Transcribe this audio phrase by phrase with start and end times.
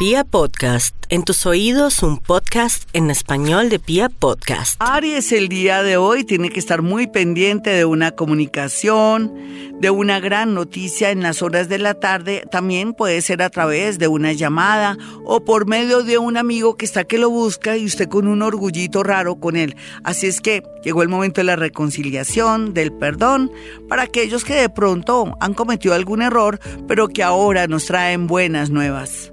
[0.00, 4.76] Pia Podcast, en tus oídos un podcast en español de Pia Podcast.
[4.78, 9.30] Aries el día de hoy tiene que estar muy pendiente de una comunicación,
[9.78, 13.98] de una gran noticia en las horas de la tarde, también puede ser a través
[13.98, 17.84] de una llamada o por medio de un amigo que está que lo busca y
[17.84, 19.76] usted con un orgullito raro con él.
[20.02, 23.52] Así es que llegó el momento de la reconciliación, del perdón,
[23.86, 26.58] para aquellos que de pronto han cometido algún error,
[26.88, 29.30] pero que ahora nos traen buenas nuevas.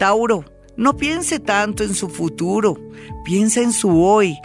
[0.00, 0.46] Tauro,
[0.78, 2.74] no piense tanto en su futuro,
[3.22, 4.38] piensa en su hoy.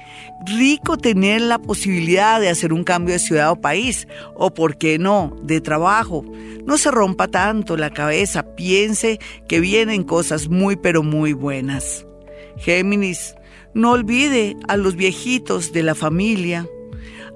[0.46, 4.06] Rico tener la posibilidad de hacer un cambio de ciudad o país,
[4.36, 6.26] o por qué no, de trabajo.
[6.66, 12.06] No se rompa tanto la cabeza, piense que vienen cosas muy pero muy buenas.
[12.58, 13.36] Géminis,
[13.74, 16.68] no olvide a los viejitos de la familia,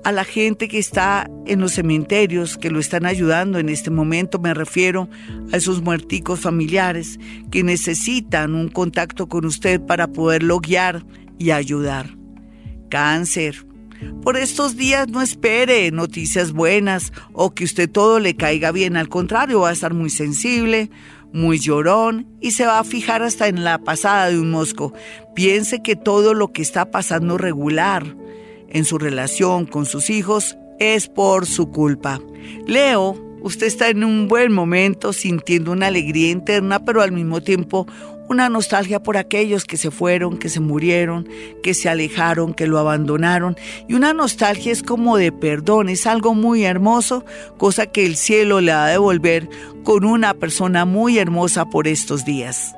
[0.04, 4.40] a la gente que está en los cementerios, que lo están ayudando en este momento,
[4.40, 5.10] me refiero
[5.52, 7.20] a esos muerticos familiares
[7.52, 11.06] que necesitan un contacto con usted para poderlo guiar
[11.38, 12.16] y ayudar.
[12.90, 13.66] Cáncer.
[14.24, 19.10] Por estos días no espere noticias buenas o que usted todo le caiga bien, al
[19.10, 20.90] contrario, va a estar muy sensible,
[21.34, 24.94] muy llorón y se va a fijar hasta en la pasada de un mosco.
[25.36, 28.16] Piense que todo lo que está pasando regular,
[28.70, 32.20] en su relación con sus hijos es por su culpa.
[32.66, 37.86] Leo, usted está en un buen momento sintiendo una alegría interna, pero al mismo tiempo
[38.30, 41.28] una nostalgia por aquellos que se fueron, que se murieron,
[41.64, 43.58] que se alejaron, que lo abandonaron.
[43.88, 47.26] Y una nostalgia es como de perdón, es algo muy hermoso,
[47.58, 49.50] cosa que el cielo le va a devolver
[49.84, 52.76] con una persona muy hermosa por estos días.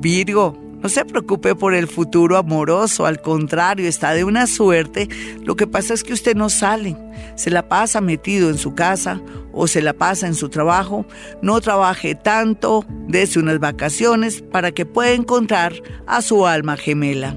[0.00, 5.08] Virgo, no se preocupe por el futuro amoroso, al contrario, está de una suerte.
[5.42, 6.96] Lo que pasa es que usted no sale,
[7.34, 9.20] se la pasa metido en su casa
[9.52, 11.04] o se la pasa en su trabajo.
[11.42, 15.74] No trabaje tanto, dése unas vacaciones para que pueda encontrar
[16.06, 17.36] a su alma gemela.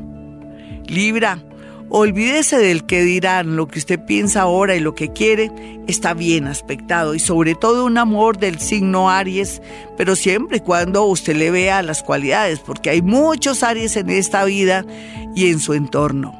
[0.88, 1.44] Libra,
[1.96, 5.52] Olvídese del que dirán, lo que usted piensa ahora y lo que quiere
[5.86, 9.62] está bien aspectado y sobre todo un amor del signo Aries,
[9.96, 14.44] pero siempre y cuando usted le vea las cualidades, porque hay muchos Aries en esta
[14.44, 14.84] vida
[15.36, 16.34] y en su entorno.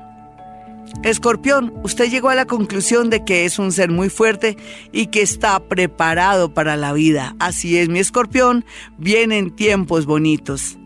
[1.04, 4.58] Escorpión, usted llegó a la conclusión de que es un ser muy fuerte
[4.92, 7.36] y que está preparado para la vida.
[7.38, 8.66] Así es, mi escorpión,
[8.98, 10.80] vienen tiempos bonitos.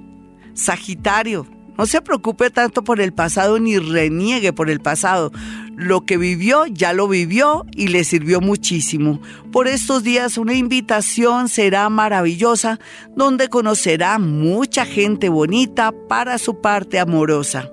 [0.55, 1.47] Sagitario,
[1.77, 5.31] no se preocupe tanto por el pasado ni reniegue por el pasado.
[5.75, 9.21] Lo que vivió ya lo vivió y le sirvió muchísimo.
[9.51, 12.79] Por estos días una invitación será maravillosa
[13.15, 17.69] donde conocerá mucha gente bonita para su parte amorosa.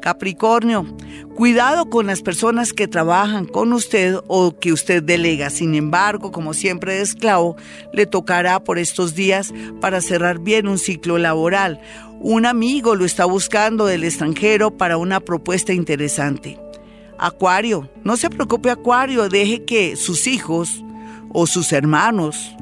[0.00, 0.86] Capricornio,
[1.34, 5.50] cuidado con las personas que trabajan con usted o que usted delega.
[5.50, 7.56] Sin embargo, como siempre de esclavo,
[7.92, 11.80] le tocará por estos días para cerrar bien un ciclo laboral
[12.22, 16.60] un amigo lo está buscando del extranjero para una propuesta interesante.
[17.18, 20.84] Acuario, no se preocupe Acuario, deje que sus hijos
[21.32, 22.54] o sus hermanos